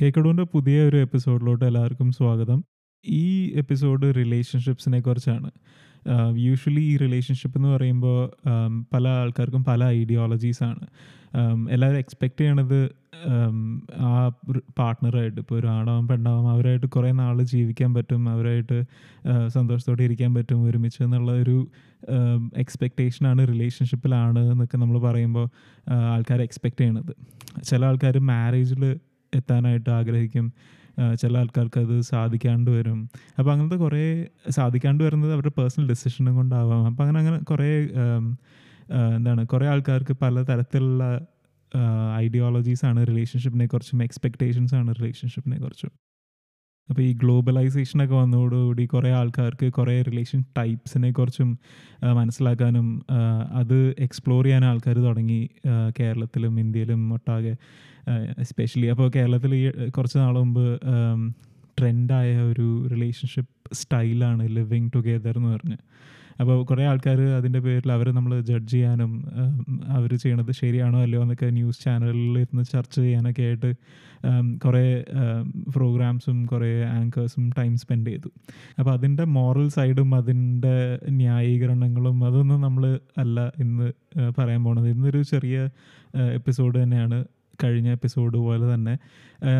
[0.00, 2.64] കേക്കടൂന്റെ പുതിയ ഒരു എപ്പിസോഡിലോട്ട് എല്ലാവർക്കും സ്വാഗതം.
[3.06, 5.50] ഈ എപ്പിസോഡ് റിലേഷൻഷിപ്സിനെ കുറിച്ചാണ്.
[6.36, 8.30] യൂഷ്വലി ഈ റിലേഷൻഷിപ്പ് എന്ന് പറയുമ്പോൾ
[8.94, 10.86] പല ആൾക്കാർക്കും പല ഐഡിയോളജീസാണ്
[11.70, 12.90] എല്ലാവരും എക്സ്പെക്റ്റ് ചെയ്യണത്
[13.98, 14.28] ആ
[14.78, 18.82] പാർട്ട്ണറായിട്ട് ഇപ്പോൾ ഒരു ആണാവും പെണ്ണാവും അവരായിട്ട് കുറേ നാൾ ജീവിക്കാൻ പറ്റും അവരായിട്ട്
[19.46, 21.68] സന്തോഷത്തോടെ ഇരിക്കാൻ പറ്റും ഒരുമിച്ച് എന്നുള്ള ഒരു
[22.56, 25.48] എക്സ്പെക്റ്റേഷനാണ് റിലേഷൻഷിപ്പിലാണ് എന്നൊക്കെ നമ്മൾ പറയുമ്പോൾ
[25.90, 27.14] ആൾക്കാർ എക്സ്പെക്റ്റ് ചെയ്യണത്.
[27.64, 28.98] ചില ആൾക്കാർ മാരേജിൽ
[29.34, 30.52] എത്താനായിട്ട് ആഗ്രഹിക്കും.
[31.20, 33.10] ചില ആൾക്കാർക്ക് അത് സാധിക്കാണ്ട് വരും.
[33.38, 36.86] അപ്പോൾ അങ്ങനത്തെ കുറേ സാധിക്കാണ്ട് വരുന്നത് അവരുടെ പേഴ്സണൽ ഡെസിഷനും കൊണ്ടാവാം.
[36.86, 37.88] അപ്പോൾ അങ്ങനെ അങ്ങനെ കുറേ
[39.16, 41.04] എന്താണ് കുറേ ആൾക്കാർക്ക് പല തരത്തിലുള്ള
[42.16, 45.90] ഐഡിയോളജീസ് ആണ് റിലേഷൻഷിപ്പിനെ കുറിച്ചും എക്സ്പെക്റ്റേഷൻസ് ആണ് റിലേഷൻഷിപ്പിനെ കുറിച്ചും.
[46.90, 51.50] അപ്പോൾ ഈ ഗ്ലോബലൈസേഷനൊക്കെ വന്നതോടുകൂടി കുറേ ആൾക്കാർക്ക് കുറേ റിലേഷൻ ടൈപ്സിനെ കുറിച്ചും
[52.14, 52.86] മനസ്സിലാക്കാനും
[53.52, 55.40] അത് എക്സ്പ്ലോർ ചെയ്യാൻ ആൾക്കാർ തുടങ്ങി
[56.00, 57.56] കേരളത്തിലും ഇന്ത്യയിലും ഒട്ടാകെ
[58.38, 60.64] എസ്പെഷ്യലി അപ്പോൾ കേരളത്തിൽ ഈ കുറച്ച് നാൾ മുമ്പ്
[61.78, 65.78] ട്രെൻഡായ ഒരു റിലേഷൻഷിപ്പ് സ്റ്റൈലാണ് ലിവിങ് ടുഗെദർ എന്ന് പറഞ്ഞ്.
[66.40, 69.12] അപ്പോൾ കുറേ ആൾക്കാർ അതിന്റെ പേരിൽ അവർ നമ്മൾ ജഡ്ജ് ചെയ്യാനും
[69.88, 73.70] അവർ ചെയ്യണത് ശരിയാണോ അല്ലയോ എന്നൊക്കെ ന്യൂസ് ചാനലിൽ ഇരുന്ന് ചർച്ച ചെയ്യാനൊക്കെ ആയിട്ട്
[74.56, 75.04] കുറേ
[75.76, 78.30] പ്രോഗ്രാംസും കുറേ ആങ്കേഴ്സും ടൈം സ്പെൻഡ് ചെയ്തു.
[78.78, 80.76] അപ്പോൾ അതിന്റെ മോറൽ സൈഡും അതിന്റെ
[81.10, 83.92] ന്യായീകരണങ്ങളും അതൊന്നും നമ്മൾ അല്ല ഇന്ന്
[84.38, 84.88] പറയാൻ പോണത്.
[84.88, 85.68] ഇന്നൊരു ചെറിയ
[86.34, 87.24] എപ്പിസോഡ് തന്നെയാണ്.
[87.64, 88.98] കഴിഞ്ഞ എപ്പിസോഡ് പോലെ തന്നെ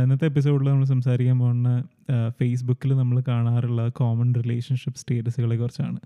[0.02, 1.84] ഇന്നത്തെ എപ്പിസോഡിൽ നമ്മൾ സംസാരിക്കാൻ പോകുന്ന
[2.28, 5.98] ഫേസ്ബുക്കിൽ നമ്മൾ കാണാറുള്ള കോമൺ റിലേഷൻഷിപ്പ് സ്റ്റേറ്റസുകളെ കുറിച്ചാണ്.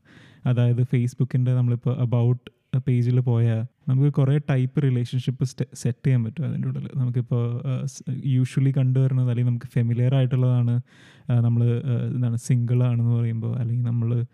[0.47, 6.89] അതായത് ഫേസ്ബുക്കിന്റെ നമ്മളിപ്പോൾ അബൌട്ട് പേജിൽ പോയാൽ നമുക്ക് കുറേ ടൈപ്പ് റിലേഷൻഷിപ്പ് സെറ്റ് ചെയ്യാൻ പറ്റും അതിന്റെ ഉള്ളിൽ
[6.95, 7.63] നമുക്കിപ്പോൾ
[8.27, 10.81] യൂഷ്വലി കണ്ടുവരുന്നത് അല്ലെങ്കിൽ നമുക്ക് ഫെമിലിയർ ആയിട്ടുള്ളതാണ്
[11.41, 11.65] നമ്മൾ
[12.15, 14.25] എന്താണ് സിംഗിൾ ആണെന്ന് പറയുമ്പോൾ അല്ലെങ്കിൽ നമ്മൾ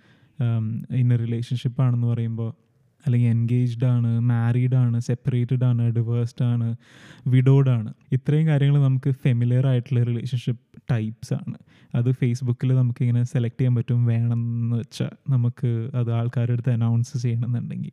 [0.95, 2.70] ഇന്ന റിലേഷൻഷിപ്പ് ആണെന്ന് പറയുമ്പോൾ
[3.07, 6.77] അല്ലെങ്കിൽ എൻഗേജ്ഡ് ആണ് മാരീഡ് ആണ് സെപ്പറേറ്റഡ് ആണ് ഡിവേഴ്സ്ഡ് ആണ്
[7.27, 7.95] വിഡോഡ് ആണ്.
[8.13, 11.55] ഇത്രയും കാര്യങ്ങൾ നമുക്ക് ഫെമിലിയർ ആയിട്ടുള്ള റിലേഷൻഷിപ്പ് ടൈപ്സ് ആണ്.
[11.95, 17.93] അത് ഫേസ്ബുക്കിൽ നമുക്കിങ്ങനെ സെലക്ട് ചെയ്യാൻ പറ്റും വേണമെന്ന് വെച്ചാൽ നമുക്ക് അത് ആൾക്കാരുടെ അടുത്ത് അനൗൺസ് ചെയ്യണമെന്നുണ്ടെങ്കിൽ.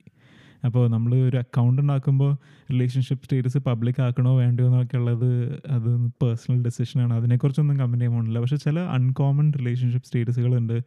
[0.65, 2.31] അപ്പോൾ നമ്മൾ ഒരു അക്കൗണ്ട് ഉണ്ടാക്കുമ്പോൾ
[2.71, 8.39] റിലേഷൻഷിപ്പ് സ്റ്റേറ്റസ് പബ്ലിക് ആക്കണോ വേണ്ടയോ എന്നൊക്കെ ഉള്ളത് അത് പേഴ്സണൽ ഡെസിഷനാണ് അതിനെക്കുറിച്ചൊന്നും കമന്റ് ചെയ്യാൻ പോകുന്നില്ല.
[8.39, 10.83] പക്ഷേ ചില അൺകോമൺ റിലേഷൻഷിപ്പ് സ്റ്റേറ്റസുകളുണ്ട്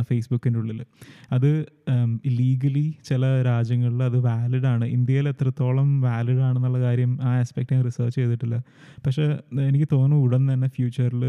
[0.00, 0.84] ഫേസ്ബുക്കിന്റെ ഉള്ളിൽ
[1.32, 1.66] അത്
[2.26, 4.84] ലീഗലി ചില രാജ്യങ്ങളിൽ അത് വാലിഡ് ആണ്.
[4.84, 8.62] ഇന്ത്യയിൽ എത്രത്തോളം വാലിഡ് ആണെന്നുള്ള കാര്യം ആ ആസ്പെക്റ്റ് ഞാൻ റിസർച്ച് ചെയ്തിട്ടില്ല.
[9.06, 9.38] പക്ഷേ
[9.68, 11.24] എനിക്ക് തോന്നുന്നു ഉടൻ തന്നെ ഫ്യൂച്ചറിൽ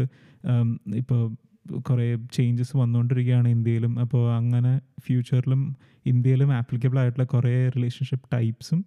[0.94, 1.49] ഇപ്പോൾ
[1.88, 3.98] കുറേ ചേഞ്ചസ് വന്നുകൊണ്ടിരിക്കുകയാണ് ഇന്ത്യയിലും.
[3.98, 5.76] അപ്പോൾ അങ്ങനെ ഫ്യൂച്ചറിലും
[6.06, 8.84] ഇന്ത്യയിലും ആപ്ലിക്കബിൾ ആയിട്ടുള്ള കുറേ റിലേഷൻഷിപ്പ് ടൈപ്സും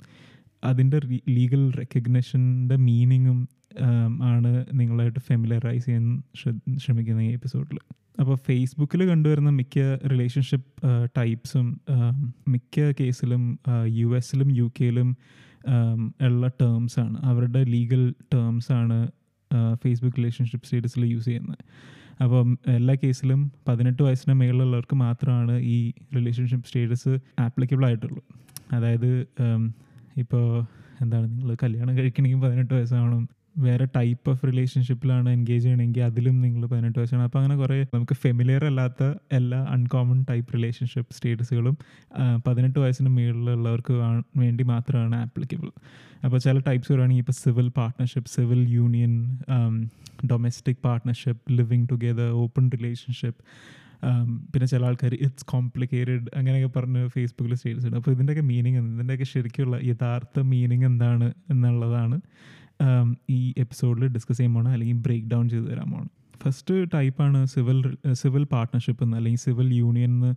[0.64, 3.48] അതിന്റെ ലീഗൽ റെക്കഗ്നേഷന്റെ മീനിങ്ങും
[4.24, 6.24] ആണ് നിങ്ങളായിട്ട് ഫെമിലറൈസ് ചെയ്യാൻ
[6.78, 7.80] ശ്രമിക്കുന്ന ഈ എപ്പിസോഡിൽ
[8.20, 11.82] അപ്പോൾ ഫേസ്ബുക്കിൽ കണ്ടുവരുന്ന മിക്ക റിലേഷൻഷിപ്പ് ടൈപ്സും
[12.50, 15.18] മിക്ക കേസിലും യു എസിലും യു കെയിലും
[16.22, 19.10] ഉള്ള ടേംസാണ് അവരുടെ ലീഗൽ ടേംസാണ്
[19.74, 21.58] ഫേസ്ബുക്ക് റിലേഷൻഷിപ്പ് സ്റ്റേറ്റസിൽ യൂസ് ചെയ്യുന്നത്.
[22.22, 28.24] അപ്പം എല്ലാ കേസിലും പതിനെട്ട് വയസ്സിന് മേളിലുള്ളവർക്ക് മാത്രമാണ് ഈ റിലേഷൻഷിപ്പ് സ്റ്റേറ്റസ് ആപ്ലിക്കബിൾ ആയിട്ടുള്ളൂ.
[28.72, 29.26] അതായത്
[30.18, 30.66] ഇപ്പോൾ
[31.02, 33.30] എന്താണ് നിങ്ങൾ കല്യാണം കഴിക്കണമെങ്കിൽ പതിനെട്ട് വയസ്സാവണം.
[33.58, 37.24] വേറെ ടൈപ്പ് ഓഫ് റിലേഷൻഷിപ്പിലാണ് എൻഗേജ് ചെയ്യണമെങ്കിൽ അതിലും നിങ്ങൾ പതിനെട്ട് വയസ്സാണ്.
[37.24, 41.78] അപ്പോൾ അങ്ങനെ കുറേ നമുക്ക് ഫെമിലിയർ അല്ലാത്ത എല്ലാ അൺകോമൺ ടൈപ്പ് റിലേഷൻഷിപ്പ് സ്റ്റേറ്റസുകളും
[42.48, 43.94] പതിനെട്ട് വയസ്സിന് മുകളിലുള്ളവർക്ക്
[44.38, 45.72] വേണ്ടി മാത്രമാണ് ആപ്ലിക്കബിൾ
[46.26, 49.38] അപ്പോൾ ചില ടൈപ്സ് പറയുകയാണെങ്കിൽ ഇപ്പോൾ civil partnership civil union
[50.32, 53.42] domestic partnership living together open relationship
[54.54, 57.98] പിന്നെ ചില ആൾക്കാർ ഇറ്റ്സ് കോംപ്ലിക്കേറ്റഡ് അങ്ങനെയൊക്കെ പറഞ്ഞ് ഫേസ്ബുക്കിൽ സ്റ്റേറ്റസ് ഇടും.
[57.98, 62.22] അപ്പോൾ ഇതിന്റെയൊക്കെ മീനിങ് ഇതിന്റെയൊക്കെ ശരിക്കുള്ള യഥാർത്ഥ മീനിങ് എന്താണ് എന്നുള്ളതാണ്
[63.30, 66.10] ഈ എപ്പിസോഡിൽ ഡിസ്കസ് ചെയ്യാൻ പോകണം അല്ലെങ്കിൽ ബ്രേക്ക് ഡൗൺ ചെയ്ത് തരാൻ പോകണം
[66.44, 70.32] ഫസ്റ്റ് ടൈപ്പാണ് സിവിൽ സിവിൽ പാർട്ട്ണർഷിപ്പ് എന്ന് അല്ലെങ്കിൽ സിവിൽ യൂണിയൻ എന്ന്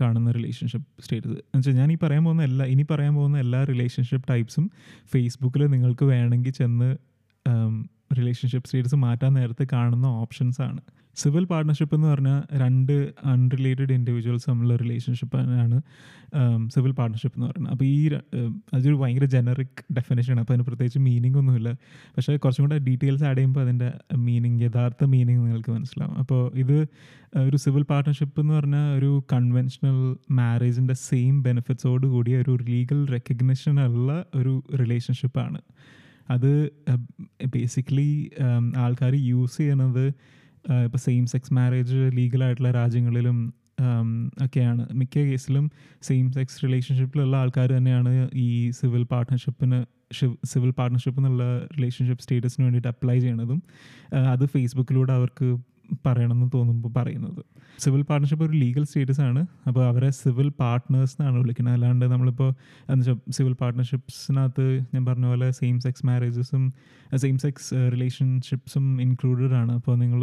[0.00, 4.28] കാണുന്ന റിലേഷൻഷിപ്പ് സ്റ്റേറ്റസ് എന്ന് വെച്ചാൽ ഞാൻ ഈ പറയാൻ പോകുന്ന എല്ലാ ഇനി പറയാൻ പോകുന്ന എല്ലാ റിലേഷൻഷിപ്പ്
[4.30, 4.70] ടൈപ്സും
[5.12, 6.88] ഫേസ്ബുക്കിൽ നിങ്ങൾക്ക് വേണമെങ്കിൽ ചെന്ന്
[8.10, 10.80] റിലേഷൻഷിപ്പ് സ്റ്റേറ്റസ് മാറ്റാൻ നേരത്തെ കാണുന്ന ഓപ്ഷൻസ് ആണ്.
[11.20, 12.92] സിവിൽ പാർട്ട്ണർഷിപ്പ് എന്ന് പറഞ്ഞാൽ രണ്ട്
[13.24, 15.82] അൺറിലേറ്റഡ് ഇൻഡിവിജ്വൽസ് തമ്മിലുള്ള റിലേഷൻഷിപ്പ് ആണ്
[16.74, 17.72] സിവിൽ പാർട്ട്ണർഷിപ്പ് എന്ന് പറയുന്നത്.
[17.72, 18.10] അപ്പോൾ ഈ
[18.74, 21.70] അതൊരു ഭയങ്കര ജനറിക് ഡെഫിനേഷനാണ് അപ്പോൾ അതിന് പ്രത്യേകിച്ച് മീനിങ് ഒന്നുമില്ല.
[22.16, 23.88] പക്ഷേ കുറച്ചും കൂടെ ഡീറ്റെയിൽസ് ആഡ് ചെയ്യുമ്പോൾ അതിന്റെ
[24.26, 26.16] മീനിങ് യഥാർത്ഥ മീനിങ് നിങ്ങൾക്ക് മനസ്സിലാവും.
[26.18, 26.86] അപ്പോൾ ഇത്
[27.48, 34.24] ഒരു സിവിൽ പാർട്ട്ണർഷിപ്പ് എന്ന് പറഞ്ഞാൽ ഒരു കൺവെൻഷണൽ മാരേജിന്റെ സെയിം ബെനിഫിറ്റ്സോട് കൂടിയ ഒരു ലീഗൽ റെക്കഗ്നിഷൻ ഉള്ള
[34.34, 35.60] ഒരു റിലേഷൻഷിപ്പാണ്
[36.30, 36.50] അത്
[37.46, 38.30] ബേസിക്കലി
[38.76, 40.06] ആൾക്കാർ യൂസ് ചെയ്യണത്
[40.84, 43.38] ഇപ്പോൾ സെയിം സെക്സ് മാരേജ് ലീഗലായിട്ടുള്ള രാജ്യങ്ങളിലും
[44.44, 44.88] ഒക്കെയാണ്.
[44.92, 45.70] മിക്ക കേസിലും
[46.02, 49.78] സെയിം സെക്സ് റിലേഷൻഷിപ്പിലുള്ള ആൾക്കാർ തന്നെയാണ് ഈ സിവിൽ പാർട്ട്ണർഷിപ്പിന്
[50.46, 51.44] സിവിൽ പാർട്ട്ണർഷിപ്പ് എന്നുള്ള
[51.76, 53.62] റിലേഷൻഷിപ്പ് സ്റ്റേറ്റസിന് വേണ്ടിയിട്ട് അപ്ലൈ ചെയ്യണതും.
[54.32, 55.48] അത് ഫേസ്ബുക്കിലൂടെ അവർക്ക്
[56.06, 57.40] പറയണമെന്ന് തോന്നുമ്പോൾ പറയുന്നത്.
[57.82, 59.40] സിവിൽ പാർട്ട്ണർഷിപ്പ് ഒരു ലീഗൽ സ്റ്റേറ്റസ് ആണ്.
[59.68, 61.74] അപ്പോൾ അവരെ സിവിൽ പാർട്ട്നേഴ്സ് എന്നാണ് വിളിക്കുന്നത്.
[61.78, 62.50] അല്ലാണ്ട് നമ്മളിപ്പോൾ
[62.90, 66.64] എന്താ വെച്ചാൽ സിവിൽ പാർട്ട്ണർഷിപ്സിനകത്ത് ഞാൻ പറഞ്ഞ പോലെ സെയിം സെക്സ് മാരേജസും
[67.22, 69.72] സെയിം സെക്സ് റിലേഷൻഷിപ്സും ഇൻക്ലൂഡഡ് ആണ്.
[69.80, 70.22] അപ്പോൾ നിങ്ങൾ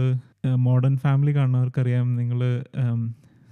[0.68, 2.42] മോഡേൺ ഫാമിലി കാണുന്നവർക്കറിയാം നിങ്ങൾ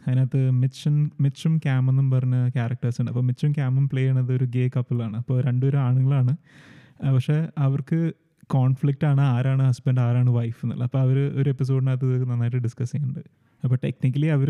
[0.07, 3.11] അതിനകത്ത് മിച്ചൻ മിച്ചും ക്യാം എന്നും പറഞ്ഞ ക്യാരക്ടേഴ്സ് ഉണ്ട്.
[3.11, 6.33] അപ്പോൾ മിച്ചും ക്യാമും പ്ലേ ചെയ്യണത് ഒരു ഗേ കപ്പിളാണ് അപ്പോൾ രണ്ടുപേരും ആണുങ്ങളാണ്.
[7.15, 7.99] പക്ഷേ അവർക്ക്
[8.51, 10.87] കോൺഫ്ലിക്റ്റ് ആണ് ആരാണ് ഹസ്ബൻഡ് ആരാണ് വൈഫ് എന്നുള്ളത്.
[10.87, 13.23] അപ്പോൾ അവർ ഒരു എപ്പിസോഡിനകത്ത് ഇത് നന്നായിട്ട് ഡിസ്കസ് ചെയ്യുന്നുണ്ട്.
[13.63, 14.49] അപ്പോൾ ടെക്നിക്കലി അവർ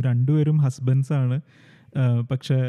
[0.00, 1.40] രണ്ടുപേരും ഹസ്ബൻഡ്സ് ആണ്.
[1.96, 2.60] ആ, പക്ഷേ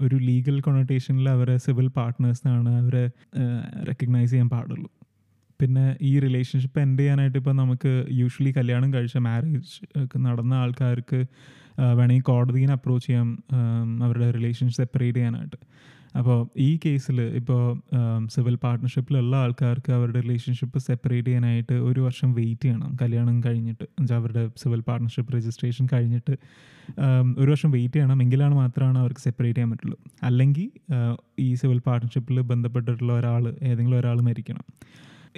[0.00, 3.04] ഒരു ലീഗൽ കൊണോട്ടേഷനിൽ അവരെ സിവിൽ പാർട്ട്നേഴ്സിനാണ് അവരെ
[3.88, 4.90] റെക്കഗ്നൈസ് ചെയ്യാൻ പാടുള്ളൂ.
[5.60, 11.24] പിന്നെ ഈ റിലേഷൻഷിപ്പ് എൻഡ് ചെയ്യാനായിട്ട് ഇപ്പോൾ നമുക്ക് യൂഷ്വലി കല്യാണം കഴിച്ച മാരേജ് നടന്ന ആൾക്കാർക്ക്
[11.80, 13.28] വേണമെങ്കിൽ കോടതിനെ അപ്രോച്ച് ചെയ്യാം
[14.04, 15.56] അവരുടെ റിലേഷൻ സെപ്പറേറ്റ് ചെയ്യാനായിട്ട്.
[16.18, 17.60] അപ്പോൾ ഈ കേസിൽ ഇപ്പോൾ
[18.26, 22.90] സിവിൽ പാർട്ട്ണർഷിപ്പിലുള്ള ആൾക്കാർക്ക് അവരുടെ റിലേഷൻഷിപ്പ് സെപ്പറേറ്റ് ചെയ്യാനായിട്ട് ഒരു വർഷം വെയിറ്റ് ചെയ്യണം.
[23.02, 23.84] കല്യാണം കഴിഞ്ഞിട്ട്.
[23.84, 26.34] എന്നുവെച്ചാൽ അവരുടെ സിവിൽ പാർട്ട്ണർഷിപ്പ് രജിസ്ട്രേഷൻ കഴിഞ്ഞിട്ട്
[27.38, 28.22] ഒരു വർഷം വെയിറ്റ് ചെയ്യണം.
[28.22, 29.98] എങ്കിലാണ് മാത്രമാണ് അവർക്ക് സെപ്പറേറ്റ് ചെയ്യാൻ പറ്റുള്ളൂ.
[30.22, 30.70] അല്ലെങ്കിൽ
[31.38, 34.64] ഈ സിവിൽ പാർട്ട്ണർഷിപ്പിൽ ബന്ധപ്പെട്ടിട്ടുള്ള ഒരാൾ ഏതെങ്കിലും ഒരാൾ മരിക്കണം.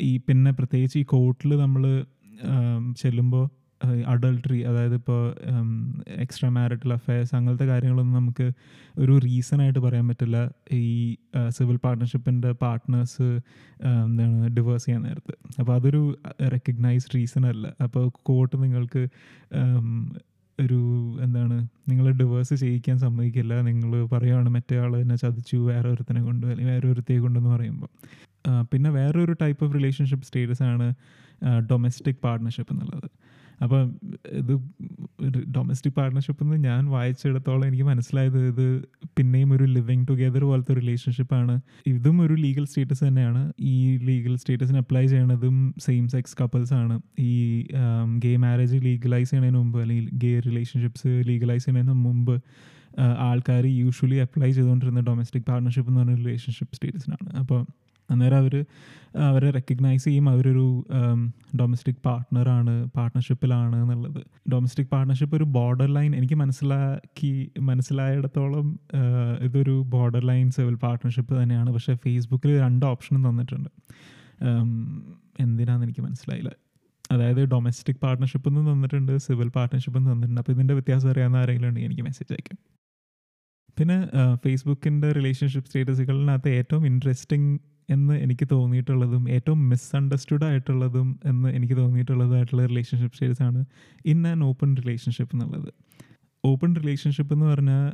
[0.01, 2.05] ഈ പിന്നെ പ്രത്യേകിച്ച് ഈ കോർട്ടിൽ നമ്മൾ
[3.03, 3.45] ചെല്ലുമ്പോൾ
[4.13, 5.21] അഡൾട്ടറി അതായത് ഇപ്പോൾ
[6.25, 8.47] എക്സ്ട്രാ മാരിറ്റൽ അഫയേഴ്സ് അങ്ങനത്തെ കാര്യങ്ങളൊന്നും നമുക്ക്
[8.99, 10.39] ഒരു റീസൺ ആയിട്ട് പറയാൻ പറ്റില്ല.
[10.73, 11.17] ഈ
[11.49, 13.29] സിവിൽ പാർട്ട്ണർഷിപ്പിന്റെ പാർട്ട്നേഴ്സ്
[14.05, 15.35] എന്താണ് ഡിവേഴ്സ് ചെയ്യാൻ നേരത്ത്.
[15.61, 16.03] അപ്പോൾ അതൊരു
[16.55, 17.67] റെക്കഗ്നൈസ്ഡ് റീസൺ അല്ല.
[17.83, 19.03] അപ്പോൾ കോർട്ട് നിങ്ങൾക്ക്
[20.59, 20.81] ഒരു
[21.25, 21.57] എന്താണ്
[21.91, 23.55] നിങ്ങൾ ഡിവേഴ്സ് ചെയ്യിക്കാൻ സമ്മതിക്കില്ല.
[23.69, 27.91] നിങ്ങൾ പറയുകയാണ് മറ്റേ ആൾ എന്നെ ചതിച്ചു വേറെ ഒരുത്തനെ കൊണ്ട് അല്ലെങ്കിൽ വേറെ ഒരുത്തയെ കൊണ്ടെന്ന് പറയുമ്പോൾ
[28.73, 30.87] പിന്നെ വേറൊരു ടൈപ്പ് ഓഫ് റിലേഷൻഷിപ്പ് സ്റ്റേറ്റസ് ആണ്
[31.71, 33.09] ഡൊമസ്റ്റിക് പാർട്ട്ണർഷിപ്പ് എന്നുള്ളത്.
[33.63, 33.93] അപ്പം
[34.33, 34.53] ഇത്
[35.55, 38.83] ഡൊമസ്റ്റിക് പാർട്ട്ണർഷിപ്പ് എന്ന് ഞാൻ വായിച്ചെടുത്തോളം എനിക്ക് മനസ്സിലായത് ഇത്
[39.19, 43.53] പിന്നെയും ഒരു ലിവിങ് ടുഗെദർ പോലത്തെ റിലേഷൻഷിപ്പാണ് ഇതും ഒരു ലീഗൽ സ്റ്റേറ്റസ് തന്നെയാണ്.
[43.61, 47.01] ഈ ലീഗൽ സ്റ്റേറ്റസിന് അപ്ലൈ ചെയ്യണതും സെയിം സെക്സ് കപ്പിൾസ് ആണ്.
[47.19, 47.67] ഈ
[48.19, 52.41] ഗേ മാരേജ് ലീഗലൈസ് ചെയ്യുന്നതിന് മുമ്പ് അല്ലെങ്കിൽ ഗേ റിലേഷൻഷിപ്സ് ലീഗലൈസ് ചെയ്യുന്നതിന് മുമ്പ്
[53.19, 57.67] ആൾക്കാർ യൂഷ്വലി അപ്ലൈ ചെയ്തുകൊണ്ടിരുന്ന ഡൊമസ്റ്റിക് പാർട്ട്ണർഷിപ്പ് എന്ന് പറഞ്ഞ റിലേഷൻഷിപ്പ് സ്റ്റേറ്റസിനാണ് അപ്പോൾ
[58.11, 58.55] അന്നേരം അവർ
[59.29, 60.27] അവരെ റെക്കഗ്നൈസ് ചെയ്യും.
[60.33, 60.67] അവരൊരു
[61.61, 64.21] ഡൊമസ്റ്റിക് പാർട്ട്ണറാണ് പാർട്ട്ണർഷിപ്പിലാണ് എന്നുള്ളത്.
[64.53, 67.33] ഡൊമസ്റ്റിക് പാർട്ട്ണർഷിപ്പ് ഒരു ബോർഡർ ലൈൻ എനിക്ക് മനസ്സിലാക്കി
[67.69, 68.67] മനസ്സിലായിടത്തോളം
[69.49, 71.71] ഇതൊരു ബോർഡർ ലൈൻ സിവിൽ പാർട്ട്ണർഷിപ്പ് തന്നെയാണ്.
[71.71, 73.71] പക്ഷേ ഫേസ്ബുക്കിൽ രണ്ട് ഓപ്ഷനും തന്നിട്ടുണ്ട്.
[75.45, 76.53] എന്തിനാണെന്ന് എനിക്ക് മനസ്സിലായില്ല.
[77.15, 80.41] അതായത് ഡൊമസ്റ്റിക് പാർട്ട്ണർഷിപ്പ് എന്ന് തന്നിട്ടുണ്ട് സിവിൽ പാർട്ട്ണർഷിപ്പ് എന്ന് തന്നിട്ടുണ്ട്.
[80.41, 82.59] അപ്പോൾ ഇതിന്റെ വ്യത്യാസം അറിയാവുന്ന ആരെങ്കിലും ഉണ്ടെങ്കിൽ എനിക്ക് മെസ്സേജ് അയക്കാം.
[83.79, 83.97] പിന്നെ
[84.45, 87.53] ഫേസ്ബുക്കിന്റെ റിലേഷൻഷിപ്പ് സ്റ്റേറ്റസുകളിനകത്ത് ഏറ്റവും ഇൻട്രസ്റ്റിംഗ്
[87.89, 93.65] എന്ന് എനിക്ക് തോന്നിയിട്ടുള്ളതും ഏറ്റവും മിസ്അണ്ടർസ്റ്റുഡ് ആയിട്ടുള്ളതും എന്ന് എനിക്ക് തോന്നിയിട്ടുള്ളതായിട്ടുള്ള റിലേഷൻഷിപ്പ് സ്റ്റേജസ് ആണ്
[94.07, 95.71] ഇൻ ആൻഡ് ഓപ്പൺ റിലേഷൻഷിപ്പ് എന്നുള്ളത്.
[96.45, 97.93] ഓപ്പൺ റിലേഷൻഷിപ്പ് എന്ന് പറഞ്ഞാൽ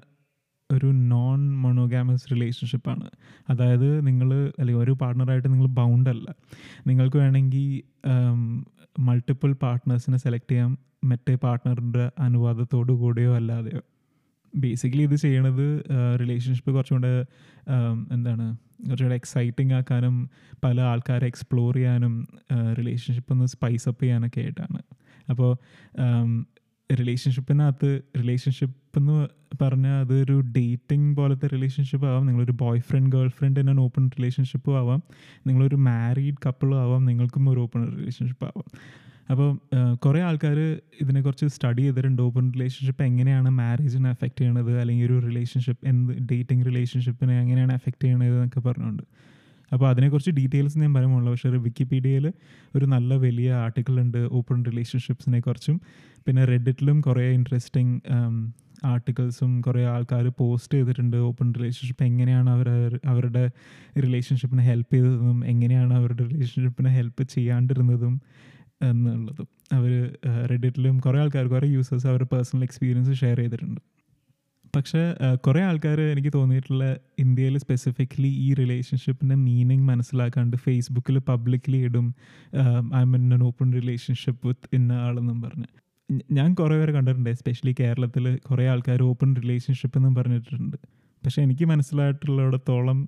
[0.71, 3.11] ഒരു നോൺ മൊണോഗാമസ് റിലേഷൻഷിപ്പാണ്
[3.49, 4.29] അതായത് നിങ്ങൾ
[4.59, 6.27] അല്ലെങ്കിൽ ഒരു പാർട്ട്ണറായിട്ട് നിങ്ങൾ ബൗണ്ട് അല്ല.
[6.87, 7.83] നിങ്ങൾക്ക് വേണമെങ്കിൽ
[8.99, 10.79] മൾട്ടിപ്പിൾ പാർട്ട്നേഴ്സിനെ സെലക്ട് ചെയ്യാം.
[11.05, 13.83] മറ്റേ പാർട്ട്ണറിന്റെ അനുവാദത്തോടു കൂടിയോ അല്ലാതെയോ.
[14.55, 15.85] ബേസിക്കലി ഇത് ചെയ്യണത്
[16.21, 17.27] റിലേഷൻഷിപ്പ് കുറച്ചുകൂടെ
[18.13, 20.31] എന്താണ് കുറച്ചുകൂടെ എക്സൈറ്റിംഗ് ആക്കാനും
[20.65, 22.29] പല ആൾക്കാരെ എക്സ്പ്ലോർ ചെയ്യാനും
[22.79, 24.79] റിലേഷൻഷിപ്പ് ഒന്ന് സ്പൈസ് അപ്പ് ചെയ്യാനൊക്കെ ആയിട്ടാണ്.
[25.31, 25.59] അപ്പോൾ
[26.99, 29.29] റിലേഷൻഷിപ്പിനകത്ത് റിലേഷൻഷിപ്പ് എന്ന്
[29.63, 32.27] പറഞ്ഞാൽ അതൊരു ഡേറ്റിംഗ് പോലത്തെ റിലേഷൻഷിപ്പ് ആവാം.
[32.27, 35.03] നിങ്ങളൊരു boy friend girl friend an open റിലേഷൻഷിപ്പും ആവാം.
[35.47, 37.05] നിങ്ങളൊരു മാരീഡ് കപ്പിളും ആവാം.
[37.05, 38.65] നിങ്ങൾക്കും ഒരു ഓപ്പൺ റിലേഷൻഷിപ്പ് ആവാം.
[39.33, 39.49] അപ്പോൾ
[40.05, 40.59] കുറേ ആൾക്കാർ
[41.03, 42.23] ഇതിനെക്കുറിച്ച് സ്റ്റഡി ചെയ്തിട്ടുണ്ട്.
[42.23, 44.73] ഓപ്പൺ റിലേഷൻഷിപ്പ് എങ്ങനെയാണ് മാരേജിനെ എഫക്റ്റ് ചെയ്യണത്?
[44.83, 49.05] അല്ലെങ്കിൽ ഒരു റിലേഷൻഷിപ്പ് എന്ത് ഡേറ്റിംഗ് റിലേഷൻഷിപ്പിനെ എങ്ങനെയാണ് എഫക്റ്റ് ചെയ്യണത് എന്നൊക്കെ പറഞ്ഞുകൊണ്ട്.
[49.73, 52.33] അപ്പോൾ അതിനെക്കുറിച്ച് ഡീറ്റെയിൽസ് ഞാൻ പറയുമുള്ളൂ പക്ഷേ വിക്കിപീഡിയയിൽ
[52.77, 55.77] ഒരു നല്ല വലിയ ആർട്ടിക്കിൾ ഉണ്ട് ഓപ്പൺ റിലേഷൻഷിപ്സിനെ കുറിച്ചും.
[56.27, 57.95] പിന്നെ റെഡിറ്റിലും കുറേ ഇൻട്രസ്റ്റിംഗ്
[58.91, 62.69] ആർട്ടിക്കിൾസും കുറേ ആൾക്കാർ പോസ്റ്റ് ചെയ്തിട്ടുണ്ട് ഓപ്പൺ റിലേഷൻഷിപ്പ് എങ്ങനെയാണ് അവർ
[63.13, 63.45] അവരുടെ
[64.05, 68.15] റിലേഷൻഷിപ്പിനെ ഹെൽപ്പ് ചെയ്തതും എങ്ങനെയാണ് അവരുടെ റിലേഷൻഷിപ്പിനെ ഹെൽപ്പ് ചെയ്യാണ്ടിരുന്നതും.
[68.81, 69.49] എന്നുള്ളതും.
[69.73, 69.93] അവർ
[70.51, 73.81] റെഡിറ്റിലും കുറേ ആൾക്കാർ കുറേ യൂസേഴ്സ് അവരുടെ പേഴ്സണൽ എക്സ്പീരിയൻസ് ഷെയർ ചെയ്തിട്ടുണ്ട്.
[74.77, 75.15] പക്ഷേ
[75.47, 76.85] കുറേ ആൾക്കാർ എനിക്ക് തോന്നിയിട്ടുള്ള
[77.19, 82.15] ഇന്ത്യയിൽ സ്പെസിഫിക്കലി ഈ റിലേഷൻഷിപ്പിന്റെ മീനിങ് മനസ്സിലാക്കാണ്ട് ഫേസ്ബുക്കിൽ പബ്ലിക്കലി ഇടും
[82.97, 85.69] I am in an open relationship with ഇന്ന ആളെന്നും പറഞ്ഞ്.
[86.33, 90.77] ഞാൻ കുറേ പേരെ കണ്ടിട്ടുണ്ട് എസ്പെഷ്യലി കേരളത്തിൽ കുറേ ആൾക്കാർ ഓപ്പൺ റിലേഷൻഷിപ്പ് എന്നും പറഞ്ഞിട്ടുണ്ട്.
[91.25, 93.01] പക്ഷേ എനിക്ക് മനസ്സിലായിട്ടുള്ളിടത്തോളം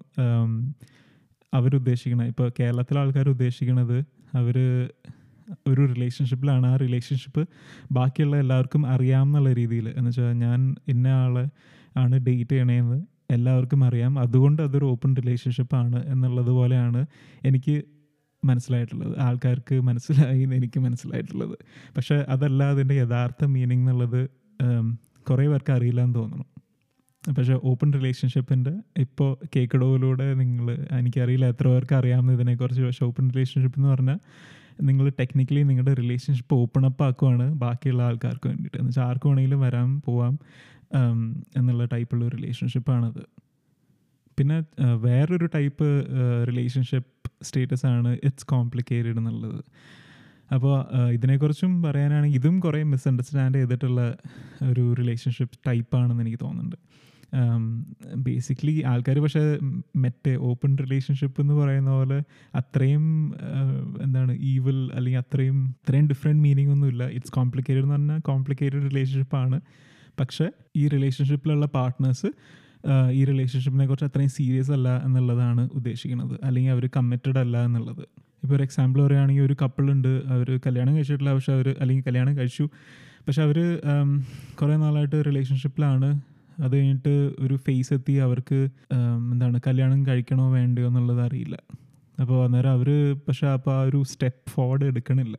[1.55, 3.97] അവരുദ്ദേശിക്കണത് ഇപ്പോൾ കേരളത്തിലെ ആൾക്കാർ ഉദ്ദേശിക്കുന്നത്
[4.35, 4.57] അവർ
[5.69, 7.49] ഒരു റിലേഷൻഷിപ്പിലാണ് ആ റിലേഷൻഷിപ്പ്
[7.93, 9.89] ബാക്കിയുള്ള എല്ലാവർക്കും അറിയാമെന്നുള്ള രീതിയിൽ.
[9.89, 11.47] എന്ന് വെച്ചാൽ ഞാൻ ഇന്ന ആളെ
[11.97, 14.19] ആണ് ഡേറ്റ് ചെയ്യണേന്ന് എല്ലാവർക്കും അറിയാം.
[14.19, 17.07] അതുകൊണ്ട് അതൊരു ഓപ്പൺ റിലേഷൻഷിപ്പാണ് എന്നുള്ളത് പോലെയാണ്
[17.45, 17.83] എനിക്ക്
[18.45, 19.21] മനസ്സിലായിട്ടുള്ളത്.
[19.21, 21.59] ആൾക്കാർക്ക് മനസ്സിലായി എന്ന് എനിക്ക് മനസ്സിലായിട്ടുള്ളത്.
[21.97, 24.29] പക്ഷേ അതല്ല അതിന്റെ യഥാർത്ഥ മീനിങ് എന്നുള്ളത്
[25.31, 26.45] കുറേ പേർക്ക് അറിയില്ല എന്ന് തോന്നുന്നു.
[27.39, 32.83] പക്ഷേ ഓപ്പൺ റിലേഷൻഷിപ്പിന്റെ ഇപ്പോൾ കേക്കിടവിലൂടെ നിങ്ങൾ എനിക്കറിയില്ല എത്ര പേർക്ക് അറിയാമെന്ന് ഇതിനെക്കുറിച്ച്.
[32.83, 34.19] പക്ഷേ ഓപ്പൺ റിലേഷൻഷിപ്പ് എന്ന് പറഞ്ഞാൽ
[34.81, 38.77] നിങ്ങൾ ടെക്നിക്കലി നിങ്ങളുടെ റിലേഷൻഷിപ്പ് ഓപ്പൺ അപ്പ് ആക്കുവാണ് ബാക്കിയുള്ള ആൾക്കാർക്ക് വേണ്ടിയിട്ട്.
[38.77, 40.39] എന്ന് വെച്ചാൽ ആർക്ക് വേണമെങ്കിലും വരാം പോവാം
[41.57, 43.23] എന്നുള്ള ടൈപ്പുള്ള റിലേഷൻഷിപ്പാണത്
[44.39, 44.65] പിന്നെ
[44.97, 46.07] വേറൊരു ടൈപ്പ്
[46.49, 49.63] റിലേഷൻഷിപ്പ് സ്റ്റേറ്റസ് ആണ് ഇറ്റ്സ് കോംപ്ലിക്കേറ്റഡ് എന്നുള്ളത്.
[50.55, 50.75] അപ്പോൾ
[51.13, 54.17] ഇതിനെക്കുറിച്ചും പറയാനാണെങ്കിൽ ഇതും കുറേ മിസ്അണ്ടർസ്റ്റാൻഡ് ചെയ്തിട്ടുള്ള
[54.71, 56.77] ഒരു റിലേഷൻഷിപ്പ് ടൈപ്പാണെന്ന് എനിക്ക് തോന്നുന്നുണ്ട്.
[58.17, 59.59] ബേസിക്കലി ആൾക്കാർ പക്ഷേ
[59.97, 62.23] മറ്റേ ഓപ്പൺ റിലേഷൻഷിപ്പ് എന്ന് പറയുന്ന പോലെ
[62.55, 63.35] അത്രയും
[64.03, 69.61] എന്താണ് ഈവിൽ അല്ലെങ്കിൽ അത്രയും ഇത്രയും ഡിഫറെന്റ് മീനിങ് ഒന്നുമില്ല ഇറ്റ്സ് കോംപ്ലിക്കേറ്റഡ് എന്ന് പറഞ്ഞാൽ കോംപ്ലിക്കേറ്റഡ് റിലേഷൻഷിപ്പാണ്
[70.21, 72.27] പക്ഷേ ഈ റിലേഷൻഷിപ്പിലുള്ള പാർട്ട്നേഴ്സ്
[73.13, 76.41] ഈ റിലേഷൻഷിപ്പിനെ കുറിച്ച് അത്രയും സീരിയസ് അല്ല എന്നുള്ളതാണ് ഉദ്ദേശിക്കുന്നത്.
[76.45, 78.03] അല്ലെങ്കിൽ അവർ കമ്മിറ്റഡ് അല്ല എന്നുള്ളത്.
[78.43, 79.57] ഇപ്പോൾ ഒരു എക്സാമ്പിൾ പറയുകയാണെങ്കിൽ ഒരു
[79.91, 80.23] ഉണ്ട്.
[80.27, 81.33] അവർ കല്യാണം കഴിച്ചിട്ടില്ല.
[81.33, 82.69] പക്ഷെ അവർ അല്ലെങ്കിൽ കല്യാണം കഴിച്ചു.
[83.27, 83.59] പക്ഷെ അവർ
[84.61, 86.09] കുറേ നാളായിട്ട് റിലേഷൻഷിപ്പിലാണ്
[86.61, 88.69] അത് കഴിഞ്ഞിട്ട് ഒരു ഫേസ് എത്തി അവർക്ക്
[89.33, 91.57] എന്താണ് കല്യാണം കഴിക്കണോ വേണ്ടയോ എന്നുള്ളത് അറിയില്ല.
[92.21, 95.37] അപ്പോൾ അന്നേരം അവർ പക്ഷെ അപ്പോൾ ആ ഒരു സ്റ്റെപ്പ് ഫോർവേഡ് എടുക്കണില്ല.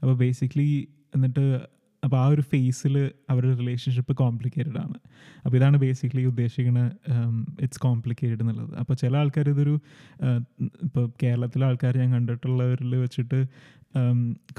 [0.00, 1.60] അപ്പോൾ ബേസിക്കലി എന്നിട്ട്
[2.04, 4.98] അപ്പോൾ ആ ഒരു ഫേസിൽ അവരുടെ റിലേഷൻഷിപ്പ് കോംപ്ലിക്കേറ്റഡ് ആണ്.
[5.44, 6.90] അപ്പോൾ ഇതാണ് ബേസിക്കലി ഉദ്ദേശിക്കുന്ന
[7.60, 8.74] ഇറ്റ്സ് കോംപ്ലിക്കേറ്റഡ് എന്നുള്ളത്.
[8.78, 9.80] അപ്പോൾ ചില ആൾക്കാർ ഇതൊരു
[10.86, 13.46] ഇപ്പോൾ കേരളത്തിലെ ആൾക്കാർ ഞാൻ കണ്ടിട്ടുള്ളവരിൽ വെച്ചിട്ട്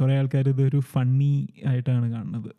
[0.02, 2.52] കുറേ ആൾക്കാർ ഇതൊരു ഫണ്ണി ആയിട്ടാണ് കാണുന്നത്.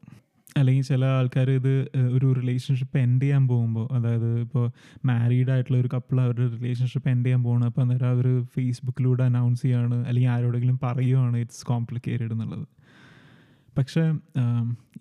[0.58, 4.70] അല്ലെങ്കിൽ ചില ആൾക്കാർ ഇത് ഒരു റിലേഷൻഷിപ്പ് എൻഡ് ചെയ്യാൻ പോകുമ്പോൾ അതായത് ഇപ്പോൾ
[5.06, 10.06] മാരീഡ് ആയിട്ടുള്ള ഒരു കപ്പിൾ അവരുടെ റിലേഷൻഷിപ്പ് എൻഡ് ചെയ്യാൻ പോകണം അപ്പോൾ അന്നേരം അവർ ഫേസ്ബുക്കിലൂടെ അനൗൺസ് ചെയ്യുകയാണ്
[10.06, 12.66] അല്ലെങ്കിൽ ആരോടെങ്കിലും പറയുകയാണ് ഇറ്റ്സ് കോംപ്ലിക്കേറ്റഡ് എന്നുള്ളത്.
[13.78, 14.12] പക്ഷേ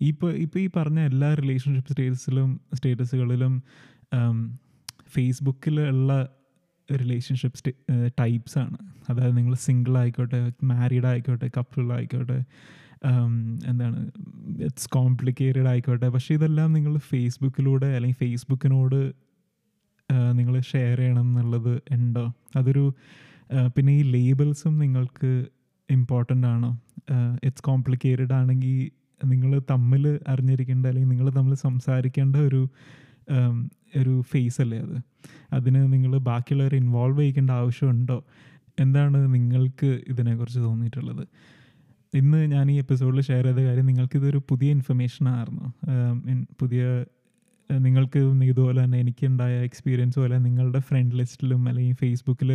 [0.00, 3.62] ഇപ്പോൾ ഇപ്പോൾ ഈ പറഞ്ഞ എല്ലാ റിലേഷൻഷിപ്പ് സ്റ്റേറ്റസിലും സ്റ്റേറ്റസുകളിലും
[5.08, 6.28] ഫേസ്ബുക്കിലുള്ള
[7.02, 8.78] റിലേഷൻഷിപ്പ് ആണ്.
[9.10, 12.44] അതായത് നിങ്ങൾ സിംഗിൾ ആയിക്കോട്ടെ മാരീഡ് ആയിക്കോട്ടെ കപ്പിൾ ആയിക്കോട്ടെ
[13.68, 13.98] എന്താണ്
[14.64, 16.08] ഇറ്റ്സ് കോംപ്ലിക്കേറ്റഡ് ആയിക്കോട്ടെ.
[16.08, 19.00] പക്ഷേ ഇതെല്ലാം നിങ്ങൾ ഫേസ്ബുക്കിലൂടെ അല്ലെങ്കിൽ ഫേസ്ബുക്കിനോട്
[20.32, 22.24] നിങ്ങൾ ഷെയർ ചെയ്യണം എന്നുള്ളത് ഉണ്ടോ?
[22.56, 22.84] അതൊരു
[23.76, 25.30] പിന്നെ ഈ ലേബിൾസും നിങ്ങൾക്ക്
[25.90, 26.70] ഇമ്പോർട്ടന്റ് ആണോ?
[27.44, 28.90] ഇറ്റ്സ് കോംപ്ലിക്കേറ്റഡ് ആണെങ്കിൽ
[29.24, 32.60] നിങ്ങൾ തമ്മിൽ അറിഞ്ഞിരിക്കേണ്ട അല്ലെങ്കിൽ നിങ്ങൾ തമ്മിൽ സംസാരിക്കേണ്ട ഒരു
[33.96, 34.96] ഒരു ഫേസ് അല്ലേ അത്?
[35.52, 38.18] അതിന് നിങ്ങൾ ബാക്കിയുള്ളവരെ ഇൻവോൾവ് ചെയ്യിക്കേണ്ട ആവശ്യമുണ്ടോ
[38.80, 41.24] എന്താണ് നിങ്ങൾക്ക് ഇതിനെക്കുറിച്ച് തോന്നിയിട്ടുള്ളത്?
[42.12, 45.66] ഇന്ന് ഞാൻ ഈ എപ്പിസോഡിൽ ഷെയർ ചെയ്ത കാര്യം നിങ്ങൾക്കിതൊരു പുതിയ ഇൻഫർമേഷൻ ആയിരുന്നു.
[46.60, 46.82] പുതിയ
[47.70, 52.50] നിങ്ങൾക്ക് ഇതുപോലെ തന്നെ എനിക്കുണ്ടായ എക്സ്പീരിയൻസ് പോലെ നിങ്ങളുടെ ഫ്രണ്ട് ലിസ്റ്റിലും അല്ലെങ്കിൽ ഫേസ്ബുക്കിൽ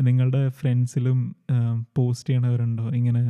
[0.00, 1.18] നിങ്ങളുടെ ഫ്രണ്ട്സിലും
[1.96, 2.86] പോസ്റ്റ് ചെയ്യണവരുണ്ടോ?
[2.90, 3.22] ഇങ്ങനെ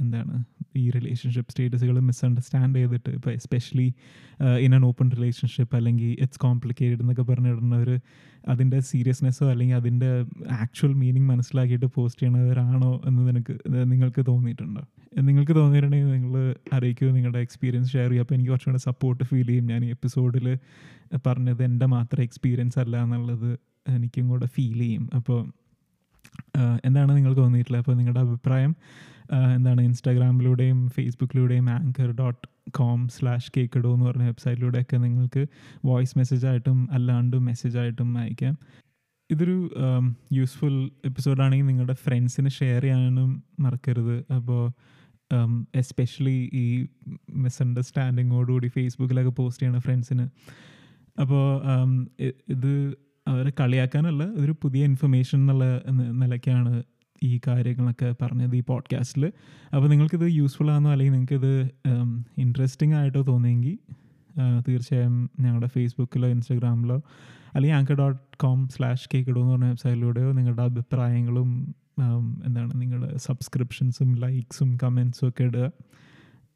[0.00, 0.34] എന്താണ്?
[0.76, 3.88] ഈ റിലേഷൻഷിപ്പ് സ്റ്റേറ്റസുകൾ മിസ്അണ്ടർസ്റ്റാൻഡ് ചെയ്തിട്ട് ഇപ്പോൾ especially
[4.66, 7.90] in an open relationship അല്ലെങ്കിൽ ഇറ്റ്സ് കോംപ്ലിക്കേറ്റഡ് എന്നൊക്കെ പറഞ്ഞിടുന്നവർ
[8.48, 10.10] അതിന്റെ സീരിയസ്നെസ്സോ അല്ലെങ്കിൽ അതിന്റെ
[10.64, 13.54] ആക്ച്വൽ മീനിങ് മനസ്സിലാക്കിയിട്ട് പോസ്റ്റ് ചെയ്യണവരാണോ എന്ന് നിനക്ക്
[13.92, 14.82] നിങ്ങൾക്ക് തോന്നിയിട്ടുണ്ടോ?
[15.28, 16.34] നിങ്ങൾക്ക് തോന്നിയിട്ടുണ്ടെങ്കിൽ നിങ്ങൾ
[16.72, 19.66] അറിയിക്കുമോ നിങ്ങളുടെ എക്സ്പീരിയൻസ് ഷെയർ ചെയ്യുക അപ്പോൾ എനിക്ക് കുറച്ചും കൂടെ സപ്പോർട്ട് ഫീൽ ചെയ്യും.
[19.66, 20.46] ഞാൻ ഈ എപ്പിസോഡിൽ
[21.26, 23.50] പറഞ്ഞത് എന്റെ മാത്രം എക്സ്പീരിയൻസ് അല്ല എന്നുള്ളത്
[23.96, 25.04] എനിക്കും കൂടെ ഫീൽ ചെയ്യും.
[25.14, 25.40] അപ്പോൾ
[26.84, 27.82] എന്താണ് നിങ്ങൾക്ക് തോന്നിയിട്ടുള്ളത്?
[27.82, 28.72] അപ്പോൾ നിങ്ങളുടെ അഭിപ്രായം
[29.54, 35.42] എന്താണ് ഇൻസ്റ്റാഗ്രാമിലൂടെയും ഫേസ്ബുക്കിലൂടെയും ആങ്കർ ഡോട്ട് കോം സ്ലാഷ് കേക്കഡോ എന്ന് പറഞ്ഞ വെബ്സൈറ്റിലൂടെയൊക്കെ നിങ്ങൾക്ക്
[35.84, 38.54] വോയിസ് മെസ്സേജായിട്ടും അല്ലാണ്ടും മെസ്സേജായിട്ടും അയക്കാം.
[39.30, 39.56] ഇതൊരു
[40.32, 40.74] യൂസ്ഫുൾ
[41.04, 44.16] എപ്പിസോഡാണെങ്കിൽ നിങ്ങളുടെ ഫ്രണ്ട്സിന് ഷെയർ ചെയ്യാനും മറക്കരുത്.
[44.34, 44.62] അപ്പോൾ
[45.74, 46.66] എസ്പെഷ്യലി ഈ
[47.44, 50.26] മിസ്അണ്ടർസ്റ്റാൻഡിങ്ങോടുകൂടി ഫേസ്ബുക്കിലൊക്കെ പോസ്റ്റ് ചെയ്യണ ഫ്രണ്ട്സിന്
[51.20, 51.44] അപ്പോൾ
[52.54, 52.72] ഇത്
[53.28, 56.82] അവരെ കളിയാക്കാനല്ല ഒരു പുതിയ ഇൻഫർമേഷൻ എന്നുള്ള നിലയ്ക്കാണ്
[57.22, 59.26] ഈ കാര്യങ്ങളൊക്കെ പറഞ്ഞത് ഈ പോഡ്കാസ്റ്റിൽ
[59.76, 61.70] അപ്പോൾ നിങ്ങൾക്കിത് യൂസ്ഫുൾ ആണെന്നോ അല്ലെങ്കിൽ നിങ്ങൾക്കിത്
[62.38, 63.78] ഇൻട്രസ്റ്റിംഗ് ആയിട്ടോ തോന്നിയെങ്കിൽ
[64.68, 67.02] തീർച്ചയായും ഞങ്ങളുടെ ഫേസ്ബുക്കിലോ ഇൻസ്റ്റാഗ്രാമിലോ
[67.54, 71.74] അല്ലെങ്കിൽ ആങ്കർ ഡോട്ട് കോം സ്ലാഷ് കേക്കിടോ എന്ന് പറഞ്ഞ വെബ്സൈറ്റിലൂടെയോ നിങ്ങളുടെ അഭിപ്രായങ്ങളും
[72.46, 75.70] എന്താണ് നിങ്ങളുടെ സബ്സ്ക്രിപ്ഷൻസും ലൈക്സും കമൻസും ഒക്കെ ഇടുക.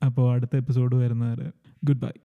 [0.06, 1.50] അപ്പോൾ അടുത്ത എപ്പിസോഡ് വരുന്നവരെ
[1.84, 2.20] Goodbye.